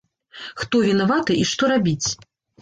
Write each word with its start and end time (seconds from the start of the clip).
Хто 0.61 0.81
вінаваты 0.85 1.37
і 1.41 1.45
што 1.51 1.71
рабіць? 1.73 2.07